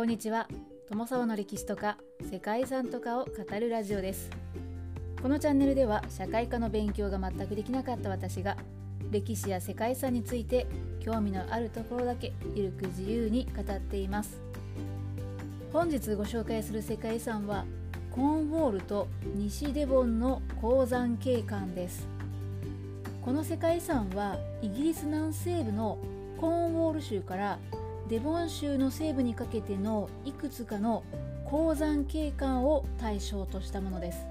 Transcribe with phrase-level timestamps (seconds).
[0.00, 0.48] こんにちは。
[0.88, 1.98] 友沢の歴史とか
[2.32, 4.30] 世界遺産とかを語るラジオです。
[5.20, 8.56] このチャンネルでは社会科の勉強が全くできなかった私が
[9.10, 10.66] 歴史や世界遺産について
[11.00, 14.40] 興味のあるところだけゆるく自由に語っています。
[15.70, 17.66] 本日ご紹介する世界遺産は
[18.10, 22.08] コーンウォールと西デボンの鉱山景観です。
[23.20, 25.98] この世界遺産はイギリス南西部の
[26.40, 27.58] コーンウォール州から
[28.10, 31.04] デボン州の西部にかけてのいくつかの
[31.44, 34.26] 鉱山景観を対象としたものです。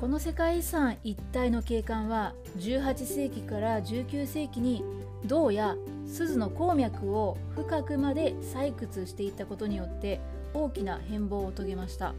[0.00, 4.82] この世界遺産一帯の景観は18世紀から19世紀に
[5.26, 5.76] 銅や
[6.06, 10.18] 錫の鉱脈を深くまで採掘していったことによって
[10.54, 12.14] 大きな変貌を遂げました。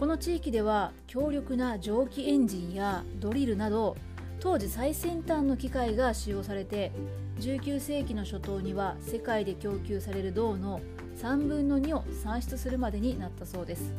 [0.00, 3.94] この地域では強力な蒸気エンジンやドリルなど
[4.40, 6.92] 当時最先端の機械が使用されて
[7.38, 10.80] 19世紀の初頭には世界で供給される銅の
[11.16, 13.92] 3分の2を産出するまでになったそうです。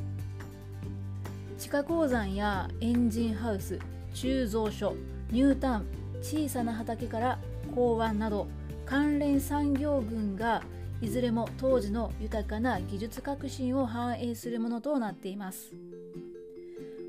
[1.57, 3.79] 地下鉱山やエンジンハウス
[4.13, 4.95] 鋳造所
[5.31, 5.85] 乳炭
[6.21, 7.39] 小さな畑から
[7.73, 8.47] 港湾など
[8.85, 10.61] 関連産業群が
[11.01, 15.73] いずれも当時の豊かな技術革新を反映するものとなっています。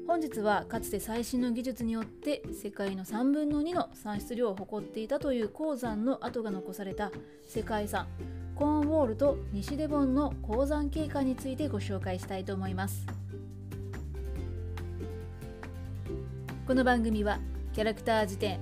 [0.06, 7.10] 本日はかつて最新の技術によって世界の3分の2の産出量を誇っていたという鉱山の跡が残された
[7.44, 8.06] 世界遺産
[8.54, 13.04] コーンウォールと西デボンの鉱山景観についてご紹介したいと思います。
[16.66, 17.38] この番組は
[17.74, 18.60] キャラクター辞典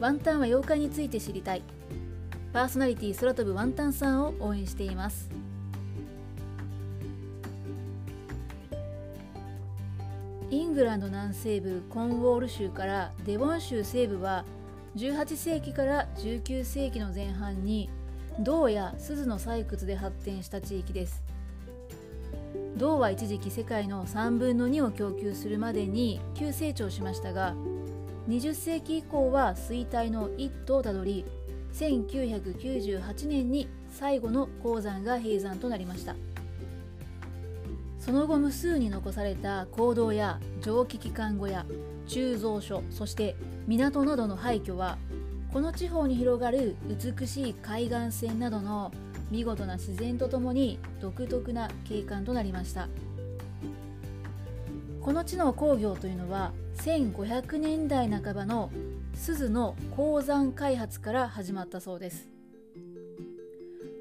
[0.00, 1.62] ワンタンは妖怪について知りたい。
[2.52, 5.39] パーソナリティ空飛ぶワンタンさんを応援しています。
[10.70, 14.44] ングランド南西部コンウォール州からデボン州西部は
[14.94, 17.90] 18世紀から19世紀の前半に
[18.38, 21.24] 銅や錫の採掘で発展した地域です。
[22.76, 27.54] 銅は一時期世界の3分の2を供給するまでに急成長しましたが
[28.28, 31.26] 20世紀以降は衰退の一途をたどり
[31.74, 36.14] 1998年に最後の鉱山が閉山となりました。
[38.00, 41.64] その後無数に残された坑道や蒸気機関小屋
[42.06, 43.36] 鋳造所そして
[43.68, 44.98] 港などの廃墟は
[45.52, 48.90] この地方に広がる美しい海岸線などの
[49.30, 52.88] 見事な自然とともに独特な景観となりました。
[55.00, 58.70] この地の工業というのは1500年代半ばの
[59.14, 62.29] 錫の鉱山開発から始まったそうです。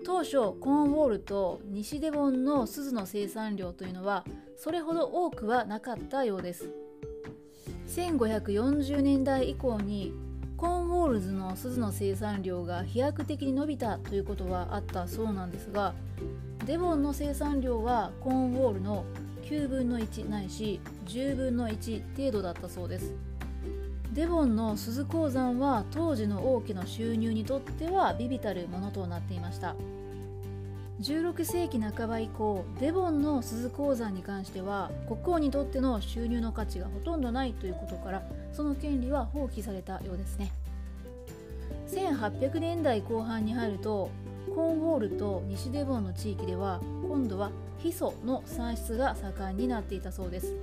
[0.10, 4.26] 当初コーンウォールと西デボンの錫の生産量というのは
[4.58, 6.72] それほど多くはなかったようです。
[7.90, 10.12] 1540年代以降に
[10.58, 15.94] コーンウォールズの錫の生産量が飛躍的に伸びたということはあったそうなんですが
[16.66, 19.06] デボンの生産量はコーンウォールの
[19.44, 23.14] 9分の1ないし10分の1程度だったそうです。
[24.12, 29.76] デボンの鈴鉱山は当時の王家の収入にとっては微々たるものとなっていました。
[31.02, 38.22] 16世紀半ば以降デボンの鈴鉱山に関しては国王にとっての収入の価値がほとんどないということから
[38.52, 40.52] その権利は放棄されたようですね。
[41.88, 44.10] 1800年代後半に入ると
[44.54, 50.54] コーンウォールと西デボンの地域では今度はヒ素の産出が盛んになっていたそうです。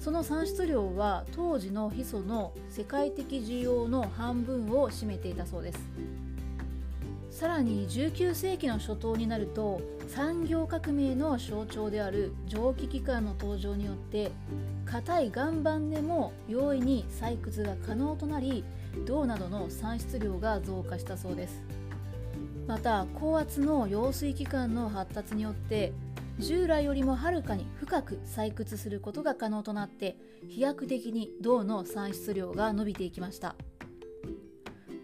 [0.00, 5.80] その産出量は当時のヒ素の世界的需要の半分を占めていたそうです。
[7.38, 14.32] さらに19世紀の初頭になると産業革命の象徴である蒸気機関の登場によって
[14.84, 18.64] 硬い岩盤でも容易に採掘が可能となり
[19.06, 21.62] 銅などの産出量が増加したそうです。
[22.66, 25.92] また高圧の揚水機関の発達によって
[26.40, 30.16] 従来よりもはるかに深く採掘することが可能となって
[30.48, 33.54] 飛躍的に銅の産出量が伸びていきました。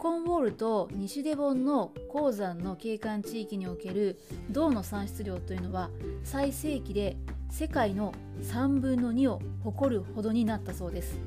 [0.05, 4.19] コンウォールと西デボンの鉱山の景観地域における
[4.51, 5.89] 銅の産出量というのは
[6.25, 7.17] 最盛期で
[7.49, 8.13] 世界の
[8.43, 11.19] 3分の2を誇るほどになったそうです。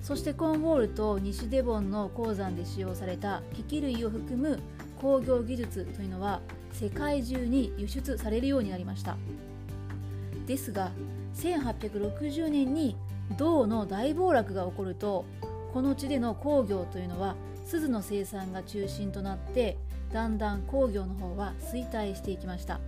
[0.00, 4.60] そしてコンウォールと西デボンの鉱山で使用された機器類を含む
[5.00, 6.40] 工業技術というのは
[6.70, 9.16] 世界中に輸出されるようになりました。
[10.46, 10.92] ですが
[11.34, 12.96] 1860年に
[13.36, 15.24] 銅の大暴落が起こると
[15.74, 17.34] この地での工業というのは
[17.66, 19.76] 錫の生産が中心となって
[20.12, 22.78] だんだん工業の方は衰退していきました。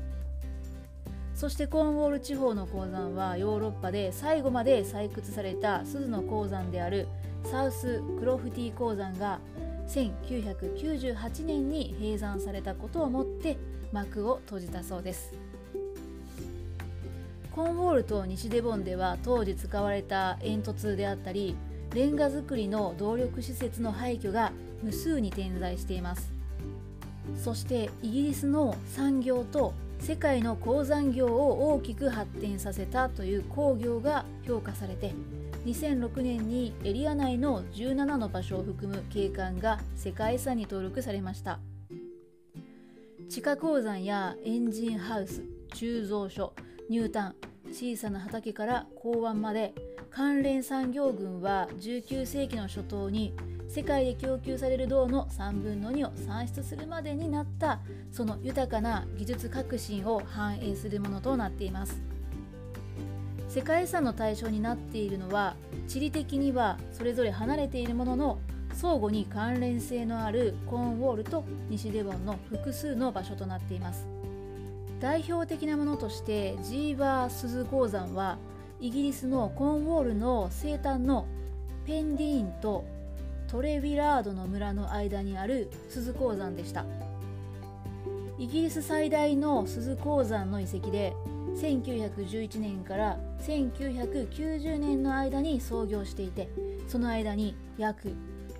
[1.35, 7.09] そしてコーンウォール地方の鉱山はヨーロッパで最後まで採掘された錫の鉱山である
[7.43, 9.41] サウスクロフティ鉱山が
[9.89, 13.59] 1998年に閉山されたことをもって
[13.91, 15.35] 幕を閉じたそうです。
[17.51, 21.57] コーンウォールと西デボンでは当時使われた煙突であったり
[21.97, 24.53] レンガ造りの動力施設の廃墟が
[24.83, 26.31] 無数に点在しています。
[27.43, 35.15] そしてイギリスの産業と世界の鉱山業を大きく発展させたという工業が評価されて
[35.65, 41.61] 2006年にエリア内の17の場所を含む景観が世界遺産に登録されました。
[43.31, 46.53] 地下鉱山やエンジンハウス鋳造所
[46.91, 47.35] ニュータン
[47.73, 49.75] 小さな畑から港湾まで
[50.17, 53.35] 関連産業群は19世紀の初頭に
[53.69, 57.81] 世界で供給される銅の3分の2を産出するまでになった
[58.13, 62.01] その豊かな技術革新を反映するものとなっています。
[63.51, 65.55] 世界遺産の対象になっているのは
[65.87, 68.39] 地理的にはそれぞれ離れているものの
[68.73, 74.09] 相互に関連性のあるコーンウォールと西デボンの複数の場所となっています。
[74.99, 78.39] 代表的なものとしてジーバー鈴鉱山は
[78.81, 81.27] イギリスのコーンウォールの西端の
[81.87, 82.85] ペンディーンと
[83.49, 86.85] トレヴィラードの村の間にある鈴鉱山でした。
[88.39, 91.15] イギリス最大の鈴鉱山の遺跡で
[91.57, 96.51] 1911年から1990年の間に創業していて
[96.87, 98.13] その間に約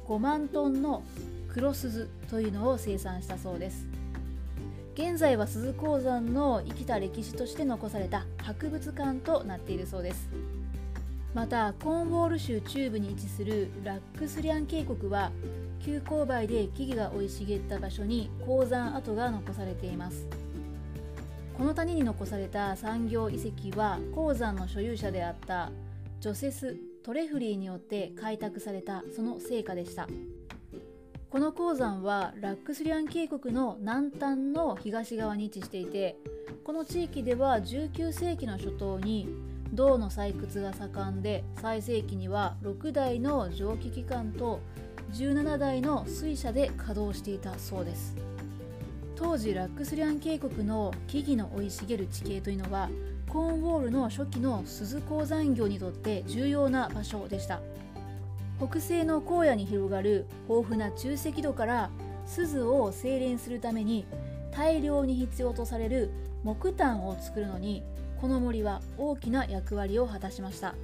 [0.09, 1.03] 5万トンの
[1.49, 3.87] 黒鈴というのを生産したそうです。
[4.99, 10.31] 現在は鈴鉱山の生きた歴史として残された博物館となっているそうです。
[11.35, 15.33] またコーンウォール州中部に位置するラックスリャン渓谷は
[15.85, 20.27] 急勾配で木々が生い茂った場所に鉱山跡が残されています。
[21.59, 25.73] この谷に残された産業遺跡は鉱山の所有者であった
[26.21, 30.09] ジョセス・トレフリーによって開拓されたその成果でした。
[31.29, 36.17] この鉱山はラックスリアン渓谷の南端の東側に位置していて
[36.65, 39.29] この地域では19世紀の初頭に
[39.73, 44.61] 銅の採掘が盛んで最盛期には6台の蒸気機関と
[45.13, 48.17] 17台の水車で稼働していたそうです。
[49.17, 52.91] 当時ラックスリアン渓谷の木々の生い茂る地形というのは
[53.29, 57.61] コーンウォールの初期の鈴鉱山業にとって重要な場所でした。
[58.59, 61.91] 北西の荒野に広がる豊富な中赤土から
[62.25, 64.07] 鈴を精錬するために
[64.51, 66.11] 大量に必要とされる
[66.43, 67.83] 木炭を作るのに
[68.21, 70.75] この森は大きな役割を果たしました。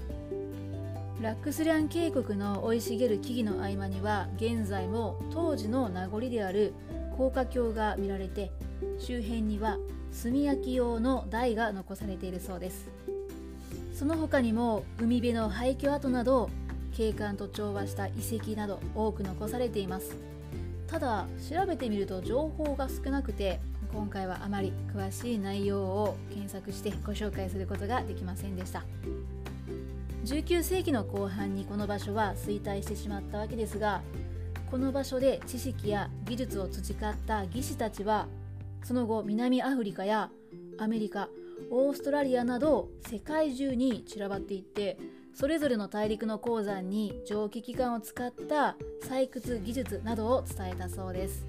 [1.22, 6.74] ラックスリャン渓谷の生い茂る木々の合間には現在も当時の名残である
[7.16, 8.50] 高架橋が見られて
[8.98, 9.78] 周辺には
[10.20, 12.88] 炭焼き用の台が残されているそうです。
[13.94, 16.50] その他にも海辺の廃墟跡など
[16.92, 20.16] 景観と調和した遺跡など多く残されています。
[20.86, 23.60] ただ調べてみると情報が少なくて
[23.92, 28.84] 今回はあまり詳しい内容を検索してご紹介することができませんでした。
[30.24, 34.02] 19世紀の後半にこの場所は衰退してしまったわけですが
[34.70, 38.28] この場所で知識や技術を培った技師たちは
[38.84, 40.30] その後南アフリカや
[40.78, 41.28] アメリカ
[41.70, 44.96] オーストラリアなど世界中に散らばっていって
[45.34, 51.46] それぞれの大陸の鉱山に蒸気機関を使った採掘技術などを伝えたそうです。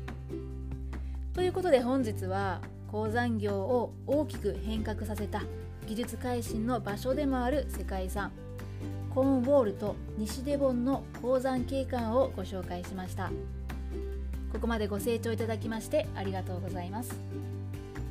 [1.34, 2.62] ということで本日は
[2.92, 5.42] 鉱山業を大きく変革させた
[5.88, 8.32] 技術改新の場所でもある世界遺産
[9.14, 13.32] コーンウォールと西デボンの鉱山景観をご紹介しました。
[14.52, 17.20] ここまでご清聴いただきましてありがとうございます。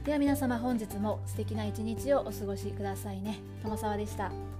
[0.05, 3.39] では皆様本日も素敵な一日をお過ごしくださいね。
[3.63, 4.52] 友沢でした。